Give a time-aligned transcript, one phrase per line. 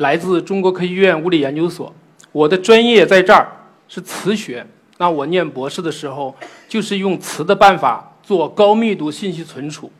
[0.00, 1.94] 来自中国科学院物理研究所，
[2.32, 3.46] 我的专业在这儿
[3.86, 4.66] 是磁学。
[4.96, 6.34] 那我念博士的时候，
[6.66, 9.92] 就是用磁的办法做高密度信息存储。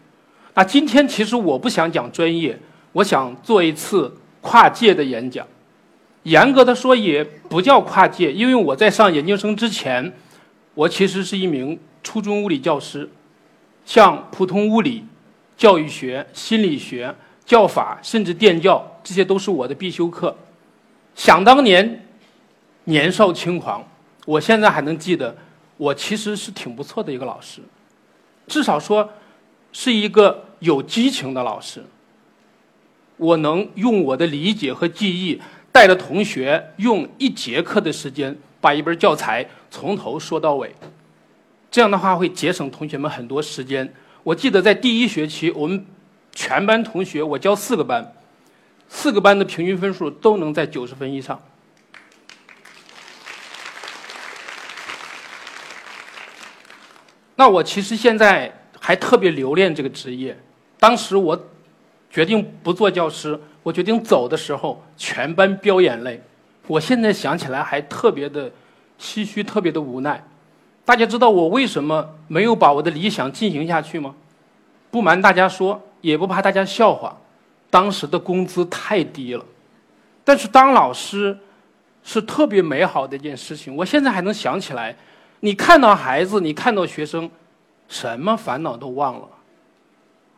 [0.54, 2.58] 那今天其实我不想讲专业，
[2.92, 5.46] 我想做一次跨界的演讲。
[6.22, 10.10] 严格的说，也不叫跨界，因为我在上研究生之前，
[10.72, 13.06] 我其实是一名初中物理教师，
[13.84, 15.04] 像普通物理、
[15.58, 17.14] 教育学、心理学。
[17.50, 20.32] 教法甚至电教，这些都是我的必修课。
[21.16, 22.06] 想当年，
[22.84, 23.84] 年少轻狂，
[24.24, 25.36] 我现在还能记得，
[25.76, 27.60] 我其实是挺不错的一个老师，
[28.46, 29.10] 至少说
[29.72, 31.84] 是一个有激情的老师。
[33.16, 35.42] 我能用我的理解和记忆，
[35.72, 40.72] 带着同学用一节课的时间，把一本教材从头说到尾。
[41.68, 43.92] 这样的话会节省同学们很多时间。
[44.22, 45.84] 我记得在第一学期，我们。
[46.32, 48.14] 全班同学，我教四个班，
[48.88, 51.40] 四个班的平均分数都能在九十分以上。
[57.36, 60.38] 那我其实现在还特别留恋这个职业。
[60.78, 61.38] 当时我
[62.10, 66.22] 决定不做教师，我决定走的时候，全班飙眼泪。
[66.66, 68.50] 我现在想起来还特别的
[68.98, 70.22] 唏嘘，特别的无奈。
[70.84, 74.14] 大家知道我为什么没有把我的理想进行下去吗？
[74.90, 75.80] 不瞒大家说。
[76.00, 77.16] 也不怕大家笑话，
[77.68, 79.44] 当时的工资太低了，
[80.24, 81.38] 但是当老师
[82.02, 83.74] 是特别美好的一件事情。
[83.74, 84.96] 我现在还能想起来，
[85.40, 87.30] 你看到孩子，你看到学生，
[87.88, 89.28] 什么烦恼都忘了。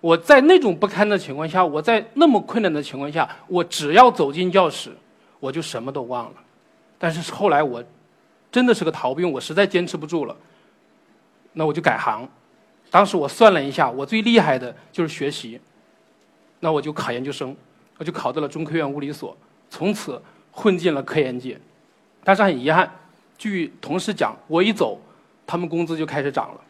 [0.01, 4.91] 我在那种不堪的情况下，我在那么困难的情况下，我只要走进教室，
[5.39, 6.33] 我就什么都忘了。
[6.99, 7.83] 但是后来我
[8.51, 10.37] 真的是个逃兵，我实在坚持不住了，
[11.53, 12.29] 那我就改行。
[12.93, 15.59] 当时我算了一下，我最厉害的就是学习，
[16.61, 17.57] 那我就考研究生，
[17.97, 19.35] 我就考到了中科院物理所，
[19.71, 20.21] 从此
[20.51, 21.59] 混进了科研界。
[22.23, 22.89] 但是很遗憾，
[23.39, 25.01] 据同事讲，我一走，
[25.47, 26.61] 他们工资就开始涨了。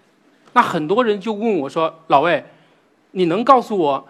[0.53, 2.45] 那很多人就问我说：“老魏，
[3.11, 4.09] 你能告诉我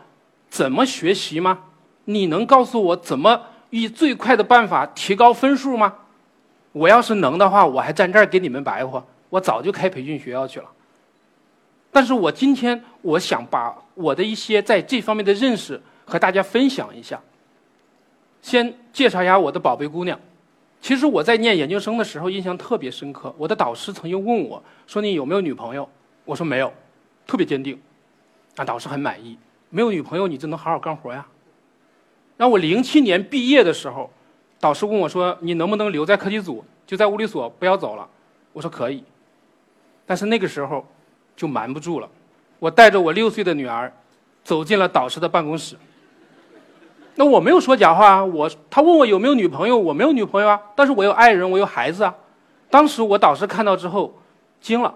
[0.50, 1.61] 怎么学习吗？
[2.05, 3.41] 你能告诉我怎么
[3.71, 5.94] 以最快的办法提高分数吗？”
[6.73, 10.67] 我要是能的话，我还站这儿给你们白话，我早就开培训学校去了。
[11.95, 17.21] 但是我今天我想把我的一些在这方面的认识和大家分享一下。
[18.41, 20.19] 先介绍一下我的宝贝姑娘。
[20.81, 23.33] 其实我在念研究生的时候印象特别深刻。
[23.37, 25.87] 我的导师曾经问我说：“你有没有女朋友？”
[26.25, 26.73] 我说：“没有。”
[27.27, 27.79] 特别坚定。
[28.57, 29.37] 啊，导师很满意。
[29.69, 31.27] 没有女朋友你就能好好干活呀。
[32.39, 34.11] 然后我零七年毕业的时候，
[34.59, 38.09] 导师问我说：“你能不能留在课题组，就在物理所不要走了？”
[38.55, 39.05] 我说：“可以。”
[40.07, 40.87] 但是那个时候。
[41.43, 42.09] 就瞒不住了，
[42.61, 43.93] 我带着我六岁的女儿，
[44.45, 45.75] 走进了导师的办公室。
[47.17, 52.15] 那我没有说假话啊，我他问我有没有女朋友，我没有女朋友啊，但是我有爱人，我有孩子啊。
[52.71, 54.17] 当时我导师看到之后，
[54.61, 54.95] 惊了，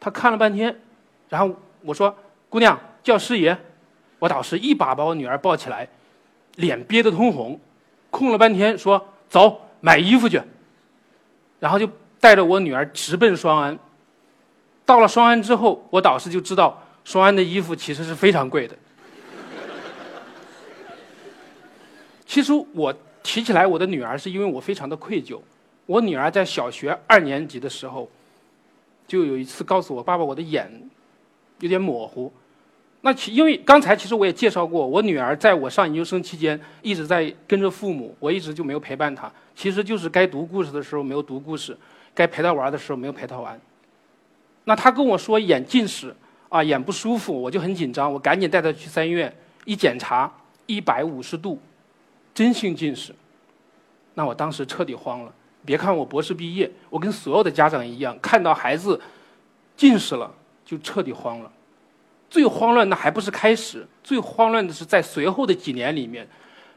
[0.00, 0.74] 他看了半天，
[1.28, 2.16] 然后我说
[2.48, 3.54] ：“姑娘叫师爷。”
[4.18, 5.86] 我导师一把把我女儿抱起来，
[6.54, 7.60] 脸憋得通红，
[8.08, 10.40] 空了半天说：“走，买衣服去。”
[11.60, 11.86] 然后就
[12.18, 13.78] 带着我女儿直奔双安。
[14.86, 18.76] 到了双安之后，我导师就知道双安的衣服其实是非常贵的。
[22.26, 25.40] 其实我提起来我的女儿，是因为我非常的愧疚。
[25.86, 28.10] 我女儿在小学二年级的时候，
[29.06, 30.68] 就有一次告诉我：“爸爸，我的眼
[31.60, 32.32] 有点模糊。”
[33.02, 39.30] 那其因为刚才其实我也介绍过，我女儿在我上研究生期间一直在跟着父母，我一直就没有陪伴她。
[39.54, 41.76] 其实就是该读故事的时候没有读故事，
[42.14, 43.60] 该陪她玩的时候没有陪她玩。
[44.64, 46.14] 那他跟我说眼近视，
[46.48, 49.34] 啊，眼不舒服，我就很紧张，我赶紧带他去三院，
[49.64, 50.32] 一检查
[50.66, 51.60] 一百五十度，
[52.32, 53.14] 真性近视。
[54.14, 55.32] 那我当时彻底慌了。
[55.66, 59.00] 别看我博士毕业，我跟所有的家长一样，看到孩子
[59.76, 60.30] 近视了
[60.64, 61.50] 就彻底慌了。
[62.30, 66.26] 最慌乱的还不是开始，最慌乱的是在随后的几年里面，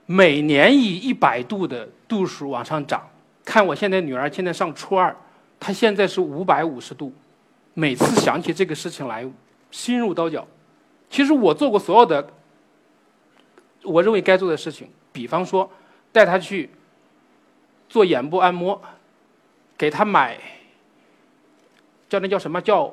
[0.05, 3.07] 每年以一百度的度数往上涨。
[3.43, 5.15] 看我现在女儿现在上初二，
[5.59, 7.13] 她现在是五百五十度。
[7.79, 9.23] 每次想起这个事情来，
[9.69, 10.47] 心如刀绞。
[11.11, 12.27] 其实我做过所有的
[13.83, 15.69] 我认为该做的事情，比方说
[16.11, 16.71] 带他去
[17.87, 18.81] 做眼部按摩，
[19.77, 20.39] 给他买
[22.09, 22.91] 叫那叫什么叫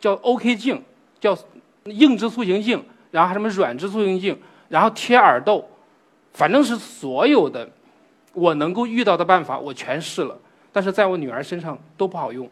[0.00, 0.82] 叫 OK 镜，
[1.20, 1.38] 叫
[1.84, 4.36] 硬质塑形镜，然后还什么软质塑形镜，
[4.68, 5.64] 然后贴耳窦，
[6.32, 7.70] 反正是所有的
[8.32, 10.36] 我能够遇到的办法我全试了，
[10.72, 12.50] 但是在我女儿身上都不好用。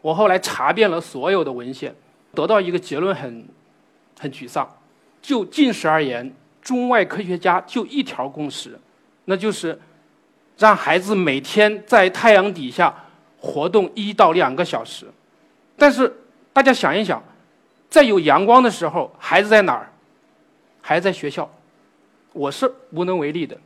[0.00, 1.94] 我后来查遍了所有的文献，
[2.34, 3.46] 得到一个结论很
[4.18, 4.68] 很沮丧。
[5.20, 8.78] 就近视而言，中外科学家就一条共识，
[9.24, 9.78] 那就是
[10.56, 12.94] 让孩子每天在太阳底下
[13.40, 15.06] 活动一到两个小时。
[15.76, 16.12] 但是
[16.52, 17.22] 大家想一想，
[17.90, 19.90] 在有阳光的时候，孩子在哪儿？
[20.80, 21.50] 孩子在学校，
[22.32, 23.56] 我是无能为力的。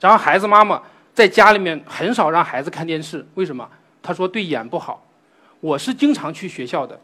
[0.00, 0.82] 然后孩子妈妈
[1.12, 3.68] 在家里面很少让孩子看电视，为什么？
[4.02, 5.04] 他说对眼不好。
[5.60, 6.98] 我是经常去学校的，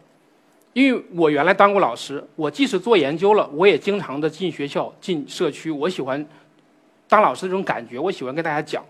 [0.72, 2.24] 因为我原来当过老师。
[2.36, 5.70] 我即使做研究了，我也经常的进学校、进社区。
[5.70, 6.24] 我喜欢
[7.08, 8.84] 当老师这种感觉，我喜欢跟大家讲。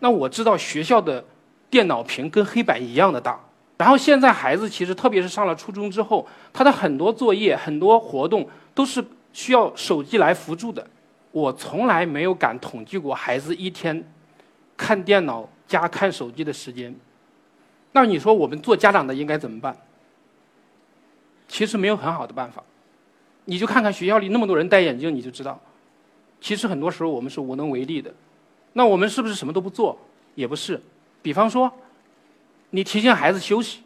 [0.00, 1.24] 那我知道学校的
[1.70, 3.40] 电脑屏跟黑板一样的大。
[3.78, 10.84] 然后现在孩子其实特别是上了初中之后，他的很多作业、很多活动都是需要手机来辅助的。
[11.30, 14.02] 我从来没有敢统计过孩子一天
[14.76, 16.94] 看电脑加看手机的时间。
[17.96, 19.74] 那你说我们做家长的应该怎么办？
[21.48, 22.62] 其实没有很好的办法，
[23.46, 25.58] 你就看看学校里那么多人戴眼镜，你就知道，
[26.38, 28.12] 其实很多时候我们是无能为力的。
[28.74, 29.98] 那我们是不是什么都不做？
[30.34, 30.78] 也不是。
[31.22, 31.72] 比方说，
[32.68, 33.80] 你提醒孩子休息；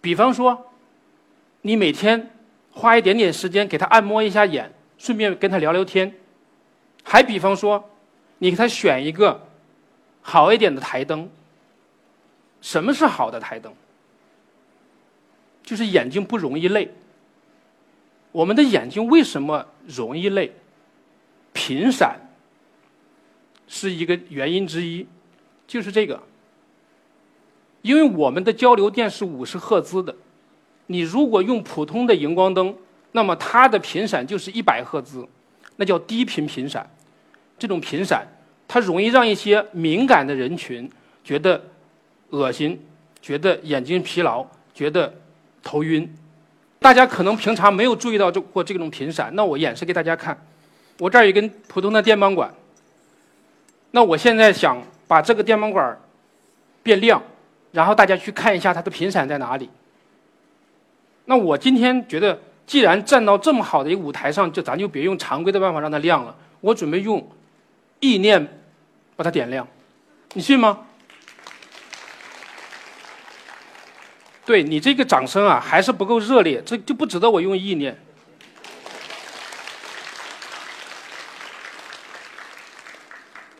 [0.00, 0.70] 比方说，
[1.62, 2.30] 你每天
[2.70, 6.08] 花一点点时间给他按摩一下眼，顺便跟他聊聊天；
[7.02, 7.90] 还比方说，
[8.38, 9.44] 你给他选一个
[10.22, 11.28] 好一点的台灯。
[12.66, 13.72] 什么是好的台灯？
[15.62, 16.92] 就是眼睛不容易累。
[18.32, 20.52] 我们的眼睛为什么容易累？
[21.52, 22.18] 频闪
[23.68, 25.06] 是一个原因之一，
[25.68, 26.20] 就是这个。
[27.82, 30.12] 因为我们的交流电是五十赫兹的，
[30.86, 32.76] 你如果用普通的荧光灯，
[33.12, 35.24] 那么它的频闪就是一百赫兹，
[35.76, 36.84] 那叫低频频闪。
[37.56, 38.26] 这种频闪，
[38.66, 40.90] 它容易让一些敏感的人群
[41.22, 41.62] 觉得。
[42.30, 42.80] 恶心，
[43.20, 45.12] 觉得眼睛疲劳，觉得
[45.62, 46.12] 头晕。
[46.78, 50.36] 大家可能平常没有注意到这过这种频闪，那我演示给大家看。
[50.98, 52.52] 我这儿有一根普通的电棒管，
[53.90, 55.98] 那我现在想把这个电棒管
[56.82, 57.22] 变亮，
[57.72, 59.68] 然后大家去看一下它的频闪在哪里。
[61.24, 66.34] 那我今天觉得，既然站到这么好的一个舞台上，就咱就别用常规的办法让它亮了。
[66.60, 67.26] 我准备用
[68.00, 68.46] 意念
[69.16, 69.66] 把它点亮，
[70.34, 70.85] 你信吗？
[74.46, 77.98] 对你这个掌声啊，还是不够热烈，这就不值得我用意念。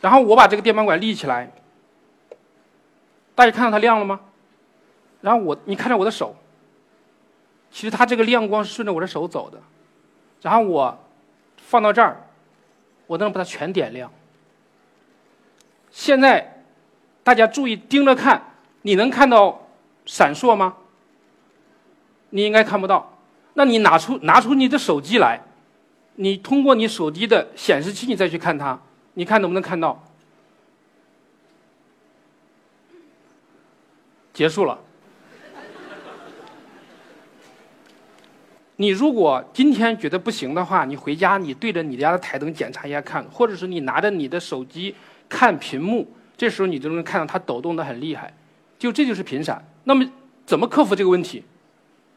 [0.00, 1.50] 然后我把这个电棒管立起来，
[3.34, 4.20] 大家看到它亮了吗？
[5.20, 6.36] 然后我，你看着我的手，
[7.72, 9.60] 其实它这个亮光是顺着我的手走的。
[10.40, 10.96] 然后我
[11.56, 12.24] 放到这儿，
[13.08, 14.08] 我能把它全点亮。
[15.90, 16.62] 现在
[17.24, 18.40] 大家注意盯着看，
[18.82, 19.65] 你能看到？
[20.06, 20.76] 闪烁吗？
[22.30, 23.18] 你应该看不到。
[23.54, 25.40] 那你拿出拿出你的手机来，
[26.14, 28.80] 你通过你手机的显示器，你再去看它，
[29.14, 30.02] 你看能不能看到？
[34.32, 34.78] 结束了。
[38.78, 44.94] 你如果今天觉得不行的话，你回家你对着你家的台灯检查一下看，或者是你拿着你的手机
[45.30, 48.34] 看屏幕，这时候你就能看到它抖动的很厉害。
[48.78, 49.62] 就这就是频闪。
[49.84, 50.04] 那么
[50.44, 51.42] 怎么克服这个问题？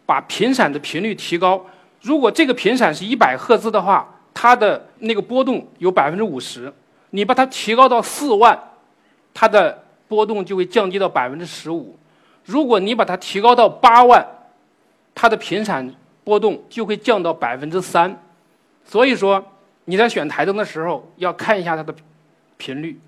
[0.06, 1.64] 把频闪的频率提高。
[2.02, 6.74] 如果这个频闪是一百赫兹的话，它的那个波动有百分之五十。
[7.12, 8.58] 你把它提高到四万，
[9.34, 11.98] 它的波动就会降低到百分之十五。
[12.46, 14.26] 如果你把它提高到八万，
[15.14, 18.20] 它的频闪波动就会降到百分之三。
[18.86, 19.44] 所以说
[19.86, 21.94] 你在选台灯的时候要看一下它的
[22.58, 23.00] 频率。